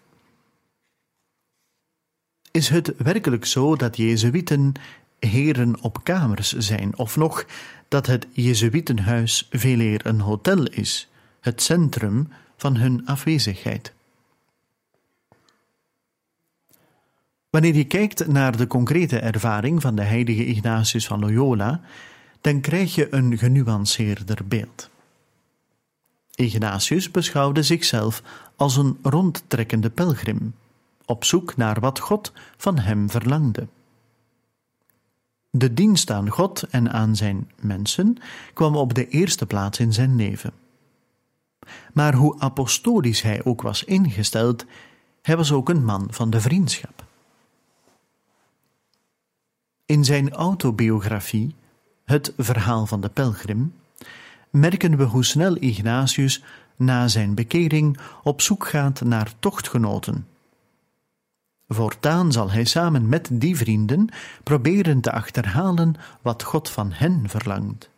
Is 2.51 2.69
het 2.69 2.95
werkelijk 2.97 3.45
zo 3.45 3.77
dat 3.77 3.97
Jezuïeten 3.97 4.73
heren 5.19 5.81
op 5.81 6.05
kamers 6.05 6.53
zijn, 6.53 6.99
of 6.99 7.17
nog 7.17 7.47
dat 7.89 8.07
het 8.07 8.27
Jezuïtenhuis 8.33 9.47
veel 9.51 9.81
eer 9.81 10.07
een 10.07 10.21
hotel 10.21 10.65
is, 10.65 11.09
het 11.41 11.63
centrum 11.63 12.29
van 12.57 12.77
hun 12.77 13.07
afwezigheid? 13.07 13.96
Wanneer 17.57 17.75
je 17.75 17.85
kijkt 17.85 18.27
naar 18.27 18.57
de 18.57 18.67
concrete 18.67 19.19
ervaring 19.19 19.83
van 19.83 19.95
de 19.95 20.03
heilige 20.03 20.47
Ignatius 20.47 21.07
van 21.07 21.21
Loyola, 21.21 21.81
dan 22.41 22.61
krijg 22.61 22.95
je 22.95 23.15
een 23.15 23.39
genuanceerder 23.39 24.39
beeld. 24.45 24.91
Ignatius 26.35 27.11
beschouwde 27.11 27.63
zichzelf 27.63 28.23
als 28.57 28.77
een 28.77 28.99
rondtrekkende 29.03 29.91
pelgrim, 29.91 30.55
op 31.05 31.25
zoek 31.25 31.57
naar 31.57 31.81
wat 31.81 31.99
God 31.99 32.33
van 32.57 32.79
hem 32.79 33.11
verlangde. 33.11 33.67
De 35.51 35.75
dienst 35.75 36.11
aan 36.11 36.29
God 36.29 36.63
en 36.63 36.93
aan 36.93 37.17
zijn 37.17 37.51
mensen 37.61 38.17
kwam 38.55 38.77
op 38.77 38.95
de 38.95 39.09
eerste 39.09 39.47
plaats 39.47 39.79
in 39.79 39.93
zijn 39.93 40.17
leven. 40.17 40.53
Maar 41.93 42.15
hoe 42.15 42.41
apostolisch 42.41 43.23
hij 43.23 43.45
ook 43.45 43.63
was 43.63 43.85
ingesteld, 43.85 44.65
hij 45.23 45.37
was 45.37 45.53
ook 45.53 45.69
een 45.69 45.85
man 45.85 46.07
van 46.11 46.31
de 46.31 46.41
vriendschap. 46.41 47.06
In 49.87 50.05
zijn 50.05 50.33
autobiografie, 50.33 51.55
Het 52.05 52.33
verhaal 52.37 52.87
van 52.87 53.01
de 53.01 53.09
pelgrim, 53.09 53.75
merken 54.51 54.97
we 54.97 55.05
hoe 55.05 55.25
snel 55.25 55.57
Ignatius 55.57 56.43
na 56.77 57.09
zijn 57.09 57.35
bekering 57.35 57.99
op 58.23 58.41
zoek 58.41 58.67
gaat 58.67 59.01
naar 59.01 59.33
tochtgenoten. 59.39 60.27
Voortaan 61.69 62.33
zal 62.33 62.51
hij 62.51 62.65
samen 62.65 63.09
met 63.09 63.29
die 63.33 63.57
vrienden 63.57 64.09
proberen 64.43 65.01
te 65.01 65.13
achterhalen 65.13 65.95
wat 66.23 66.43
God 66.43 66.71
van 66.71 66.93
hen 66.93 67.29
verlangt. 67.29 67.91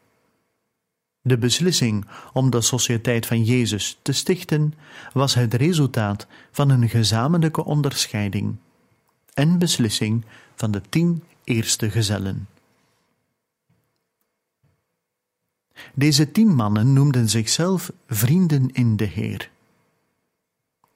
De 1.20 1.38
beslissing 1.38 2.06
om 2.32 2.50
de 2.50 2.60
Sociëteit 2.60 3.26
van 3.26 3.44
Jezus 3.44 3.98
te 4.02 4.12
stichten 4.12 4.74
was 5.12 5.34
het 5.34 5.54
resultaat 5.54 6.26
van 6.50 6.70
een 6.70 6.88
gezamenlijke 6.88 7.64
onderscheiding 7.64 8.56
en 9.34 9.58
beslissing 9.58 10.24
van 10.54 10.70
de 10.70 10.80
tien 10.88 11.22
eerste 11.48 11.90
gezellen. 11.90 12.48
Deze 15.94 16.32
tien 16.32 16.54
mannen 16.54 16.92
noemden 16.92 17.28
zichzelf 17.28 17.92
vrienden 18.06 18.72
in 18.72 18.96
de 18.96 19.04
Heer. 19.04 19.50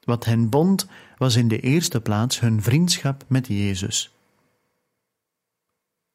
Wat 0.04 0.24
hen 0.24 0.48
bond 0.48 0.86
was 1.18 1.36
in 1.36 1.48
de 1.48 1.60
eerste 1.60 2.00
plaats 2.00 2.40
hun 2.40 2.62
vriendschap 2.62 3.24
met 3.26 3.46
Jezus. 3.46 4.14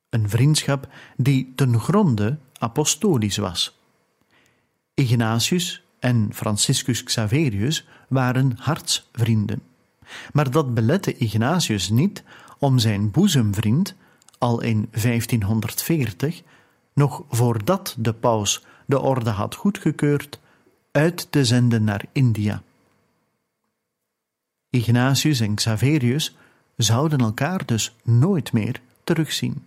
Een 0.10 0.30
vriendschap 0.30 0.88
die 1.18 1.54
ten 1.56 1.80
gronde 1.80 2.38
apostolisch 2.58 3.38
was. 3.38 3.80
Ignatius 4.94 5.84
en 6.00 6.30
Franciscus 6.34 7.04
Xaverius 7.04 7.88
waren 8.08 8.58
hartsvrienden. 8.58 9.62
Maar 10.34 10.52
dat 10.52 10.74
belette 10.74 11.18
Ignatius 11.18 11.90
niet 11.90 12.24
om 12.60 12.80
zijn 12.80 13.12
boezemvriend 13.12 13.96
al 14.38 14.62
in 14.62 14.90
1540, 14.92 16.42
nog 16.94 17.24
voordat 17.30 17.96
de 17.98 18.14
paus 18.14 18.66
de 18.86 19.00
orde 19.00 19.30
had 19.30 19.56
goedgekeurd, 19.56 20.40
uit 20.92 21.28
te 21.32 21.46
zenden 21.46 21.84
naar 21.84 22.06
India. 22.12 22.62
Ignatius 24.70 25.40
en 25.40 25.56
Xaverius 25.56 26.36
zouden 26.76 27.20
elkaar 27.20 27.66
dus 27.66 27.96
nooit 28.04 28.54
meer 28.54 28.82
terugzien. 29.04 29.66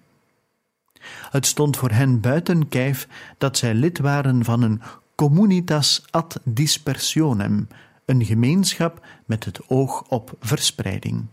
Het 1.31 1.47
stond 1.47 1.77
voor 1.77 1.91
hen 1.91 2.21
buiten 2.21 2.69
kijf 2.69 3.09
dat 3.39 3.59
zij 3.59 3.75
lid 3.75 3.99
waren 3.99 4.45
van 4.45 4.63
een 4.63 4.83
communitas 5.15 6.03
ad 6.11 6.41
dispersionem, 6.45 7.69
een 8.05 8.25
gemeenschap 8.25 9.07
met 9.27 9.45
het 9.45 9.69
oog 9.69 10.03
op 10.09 10.37
verspreiding. 10.41 11.27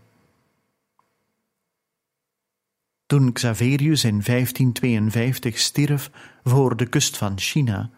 Toen 3.08 3.32
Xaverius 3.32 4.04
in 4.04 4.22
1552 4.24 5.58
stierf 5.58 6.10
voor 6.44 6.76
de 6.76 6.86
kust 6.86 7.16
van 7.16 7.38
China, 7.38 7.90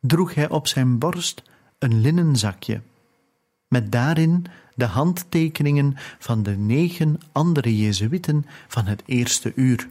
droeg 0.00 0.34
hij 0.34 0.48
op 0.48 0.66
zijn 0.66 0.98
borst 0.98 1.42
een 1.78 2.00
linnen 2.00 2.36
zakje, 2.36 2.80
met 3.68 3.92
daarin 3.92 4.46
de 4.74 4.84
handtekeningen 4.84 5.94
van 6.18 6.42
de 6.42 6.56
negen 6.56 7.20
andere 7.32 7.76
Jezuïten 7.76 8.46
van 8.68 8.84
het 8.84 9.02
eerste 9.06 9.52
uur. 9.54 9.88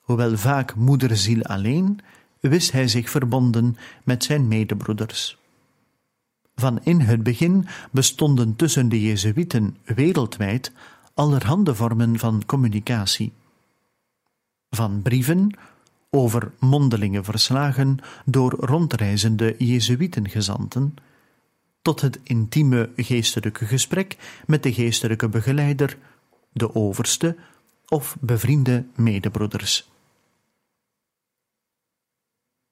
Hoewel 0.00 0.36
vaak 0.36 0.74
moederziel 0.74 1.42
alleen, 1.42 2.00
wist 2.40 2.72
hij 2.72 2.88
zich 2.88 3.10
verbonden 3.10 3.76
met 4.04 4.24
zijn 4.24 4.48
medebroeders. 4.48 5.38
Van 6.54 6.80
in 6.82 7.00
het 7.00 7.22
begin 7.22 7.66
bestonden 7.90 8.56
tussen 8.56 8.88
de 8.88 9.02
Jezuïten 9.02 9.76
wereldwijd 9.84 10.72
allerhande 11.16 11.74
vormen 11.74 12.18
van 12.18 12.42
communicatie. 12.46 13.32
Van 14.70 15.02
brieven 15.02 15.58
over 16.10 16.52
mondelinge 16.58 17.24
verslagen 17.24 17.98
door 18.24 18.52
rondreizende 18.52 19.54
Jezuïtengezanten, 19.58 20.94
tot 21.82 22.00
het 22.00 22.20
intieme 22.22 22.90
geestelijke 22.96 23.66
gesprek 23.66 24.42
met 24.46 24.62
de 24.62 24.72
geestelijke 24.72 25.28
begeleider, 25.28 25.98
de 26.52 26.74
overste 26.74 27.36
of 27.88 28.16
bevriende 28.20 28.86
medebroeders. 28.94 29.90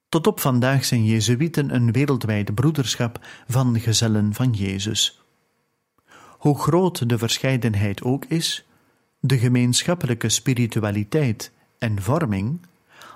Tot 0.09 0.27
op 0.27 0.39
vandaag 0.39 0.85
zijn 0.85 1.05
Jezuïten 1.05 1.75
een 1.75 1.91
wereldwijde 1.91 2.53
broederschap 2.53 3.19
van 3.47 3.79
gezellen 3.79 4.33
van 4.33 4.51
Jezus. 4.51 5.24
Hoe 6.45 6.59
groot 6.59 7.09
de 7.09 7.17
verscheidenheid 7.17 8.03
ook 8.03 8.25
is, 8.25 8.65
de 9.19 9.37
gemeenschappelijke 9.37 10.29
spiritualiteit 10.29 11.51
en 11.77 12.01
vorming, 12.01 12.59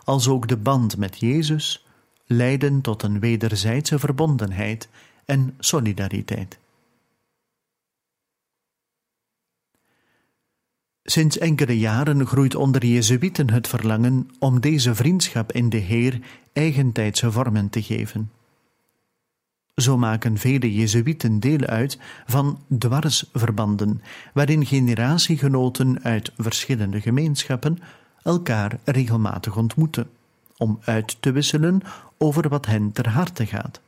als 0.04 0.28
ook 0.28 0.48
de 0.48 0.58
band 0.58 0.98
met 0.98 1.20
Jezus, 1.20 1.88
leiden 2.26 2.82
tot 2.82 3.04
een 3.04 3.20
wederzijdse 3.20 4.00
verbondenheid 4.00 4.90
en 5.26 5.56
solidariteit. 5.60 6.60
Sinds 11.04 11.38
enkele 11.38 11.80
jaren 11.80 12.28
groeit 12.28 12.56
onder 12.56 12.86
Jezuïeten 12.86 13.50
het 13.50 13.68
verlangen 13.68 14.30
om 14.40 14.62
deze 14.62 14.96
vriendschap 14.96 15.52
in 15.52 15.70
de 15.70 15.78
Heer 15.78 16.22
eigentijdse 16.54 17.32
vormen 17.32 17.70
te 17.70 17.82
geven. 17.82 18.39
Zo 19.80 19.98
maken 19.98 20.38
vele 20.38 20.74
Jezuïeten 20.74 21.40
deel 21.40 21.60
uit 21.60 21.98
van 22.26 22.60
dwarsverbanden, 22.78 24.02
waarin 24.34 24.66
generatiegenoten 24.66 26.04
uit 26.04 26.32
verschillende 26.38 27.02
gemeenschappen 27.02 27.80
elkaar 28.24 28.80
regelmatig 28.86 29.58
ontmoeten, 29.58 30.10
om 30.58 30.80
uit 30.84 31.18
te 31.20 31.32
wisselen 31.32 31.82
over 32.18 32.50
wat 32.50 32.66
hen 32.66 32.92
ter 32.92 33.10
harte 33.10 33.46
gaat. 33.46 33.82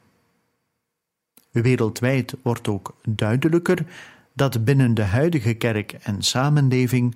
Wereldwijd 1.51 2.35
wordt 2.41 2.67
ook 2.67 2.95
duidelijker 3.07 3.85
dat 4.33 4.65
binnen 4.65 4.93
de 4.93 5.03
huidige 5.03 5.53
kerk 5.53 5.91
en 5.91 6.21
samenleving 6.21 7.15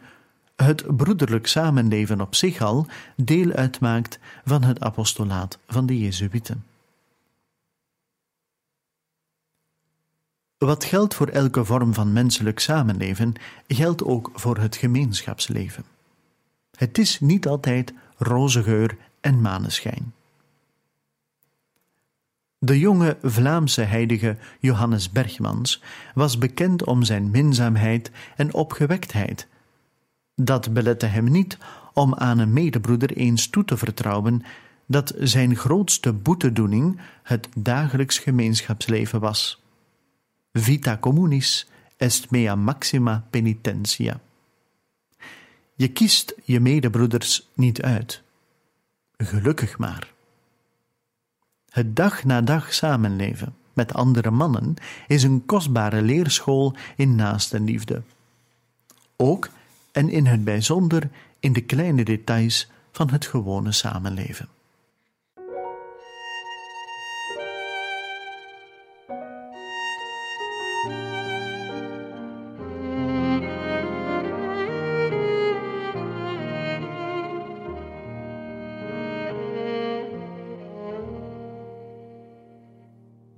het 0.55 0.97
broederlijk 0.97 1.47
samenleven 1.47 2.21
op 2.21 2.35
zich 2.35 2.61
al 2.61 2.87
deel 3.15 3.51
uitmaakt 3.51 4.19
van 4.45 4.63
het 4.63 4.79
apostolaat 4.81 5.59
van 5.67 5.85
de 5.85 5.99
Jezuïeten. 5.99 6.63
Wat 10.65 10.83
geldt 10.83 11.15
voor 11.15 11.27
elke 11.27 11.65
vorm 11.65 11.93
van 11.93 12.13
menselijk 12.13 12.59
samenleven, 12.59 13.33
geldt 13.67 14.03
ook 14.03 14.31
voor 14.33 14.57
het 14.57 14.75
gemeenschapsleven. 14.75 15.83
Het 16.77 16.97
is 16.97 17.19
niet 17.19 17.47
altijd 17.47 17.93
roze 18.17 18.63
geur 18.63 18.97
en 19.21 19.41
maneschijn. 19.41 20.13
De 22.57 22.79
jonge 22.79 23.17
Vlaamse 23.21 23.81
heilige 23.81 24.37
Johannes 24.59 25.11
Bergmans 25.11 25.83
was 26.13 26.37
bekend 26.37 26.85
om 26.85 27.03
zijn 27.03 27.31
minzaamheid 27.31 28.11
en 28.35 28.53
opgewektheid. 28.53 29.47
Dat 30.35 30.73
belette 30.73 31.05
hem 31.05 31.31
niet 31.31 31.57
om 31.93 32.15
aan 32.15 32.39
een 32.39 32.53
medebroeder 32.53 33.11
eens 33.11 33.49
toe 33.49 33.65
te 33.65 33.77
vertrouwen 33.77 34.43
dat 34.85 35.13
zijn 35.17 35.55
grootste 35.55 36.13
boetedoening 36.13 36.99
het 37.23 37.47
dagelijks 37.57 38.19
gemeenschapsleven 38.19 39.19
was. 39.19 39.63
Vita 40.57 40.97
communis 40.97 41.67
est 41.97 42.31
mea 42.31 42.55
maxima 42.55 43.25
penitentia. 43.29 44.19
Je 45.75 45.87
kiest 45.87 46.35
je 46.43 46.59
medebroeders 46.59 47.49
niet 47.53 47.81
uit. 47.81 48.21
Gelukkig 49.17 49.77
maar. 49.77 50.13
Het 51.69 51.95
dag 51.95 52.23
na 52.23 52.41
dag 52.41 52.73
samenleven 52.73 53.55
met 53.73 53.93
andere 53.93 54.31
mannen 54.31 54.73
is 55.07 55.23
een 55.23 55.45
kostbare 55.45 56.01
leerschool 56.01 56.75
in 56.95 57.15
naastenliefde. 57.15 58.01
Ook 59.15 59.49
en 59.91 60.09
in 60.09 60.25
het 60.25 60.43
bijzonder 60.43 61.09
in 61.39 61.53
de 61.53 61.61
kleine 61.61 62.03
details 62.03 62.67
van 62.91 63.09
het 63.09 63.25
gewone 63.25 63.71
samenleven. 63.71 64.54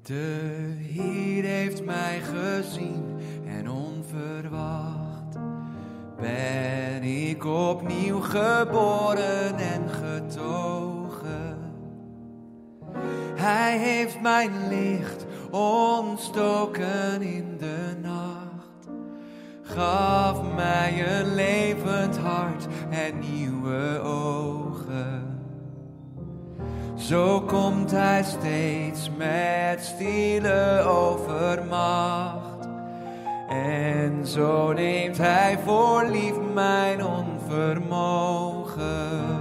De 0.07 0.73
Heer 0.77 1.43
heeft 1.43 1.83
mij 1.83 2.19
gezien 2.19 3.17
en 3.45 3.69
onverwacht 3.69 5.37
ben 6.19 7.03
ik 7.03 7.45
opnieuw 7.45 8.19
geboren 8.19 9.55
en 9.55 9.89
getogen. 9.89 11.57
Hij 13.35 13.77
heeft 13.77 14.21
mijn 14.21 14.51
licht 14.69 15.25
ontstoken 15.51 17.21
in 17.21 17.57
de 17.57 17.95
nacht, 18.01 18.87
gaf 19.61 20.53
mij 20.55 21.19
een 21.19 21.35
levend 21.35 22.17
hart 22.17 22.67
en 22.89 23.19
nieuwe 23.19 23.99
ogen. 24.03 24.46
Zo 27.07 27.41
komt 27.41 27.91
hij 27.91 28.23
steeds 28.23 29.09
met 29.17 29.85
stille 29.85 30.83
overmacht. 30.87 32.67
En 33.49 34.25
zo 34.25 34.73
neemt 34.73 35.17
hij 35.17 35.59
voor 35.65 36.05
lief 36.05 36.35
mijn 36.53 37.05
onvermogen. 37.05 39.36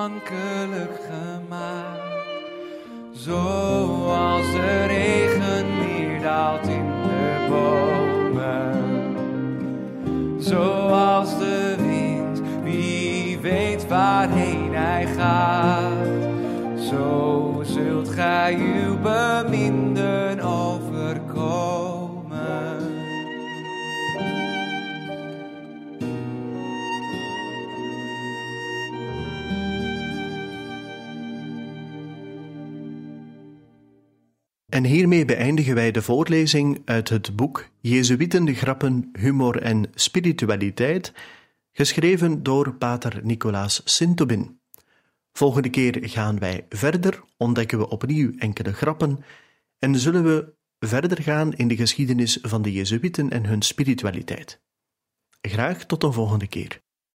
Ontvankelijk 0.00 1.00
gemaakt. 1.10 2.00
Zoals 3.12 4.52
de 4.52 4.86
regen 4.86 5.66
neerdaalt 5.78 6.66
in 6.66 6.86
de 7.02 7.46
bomen. 7.48 8.74
Zoals 10.38 11.38
de 11.38 11.74
wind, 11.78 12.40
wie 12.62 13.38
weet 13.38 13.88
waarheen 13.88 14.74
hij 14.74 15.06
gaat. 15.06 16.08
Zo 16.90 17.62
zult 17.64 18.08
gij 18.08 18.54
uw 18.54 18.98
beminden 18.98 19.49
En 34.80 34.86
hiermee 34.86 35.24
beëindigen 35.24 35.74
wij 35.74 35.90
de 35.90 36.02
voorlezing 36.02 36.82
uit 36.84 37.08
het 37.08 37.36
boek 37.36 37.68
Jezuïten, 37.80 38.54
Grappen, 38.54 39.10
Humor 39.12 39.62
en 39.62 39.90
Spiritualiteit, 39.94 41.12
geschreven 41.72 42.42
door 42.42 42.74
pater 42.74 43.20
Nicolaas 43.22 43.80
Sintobin. 43.84 44.60
Volgende 45.32 45.70
keer 45.70 45.98
gaan 46.08 46.38
wij 46.38 46.66
verder, 46.68 47.22
ontdekken 47.36 47.78
we 47.78 47.88
opnieuw 47.88 48.32
enkele 48.38 48.72
grappen 48.72 49.24
en 49.78 49.98
zullen 49.98 50.24
we 50.24 50.52
verder 50.78 51.22
gaan 51.22 51.52
in 51.52 51.68
de 51.68 51.76
geschiedenis 51.76 52.38
van 52.42 52.62
de 52.62 52.72
Jezuïten 52.72 53.30
en 53.30 53.46
hun 53.46 53.62
spiritualiteit. 53.62 54.60
Graag 55.40 55.86
tot 55.86 56.02
een 56.02 56.12
volgende 56.12 56.46
keer. 56.46 56.80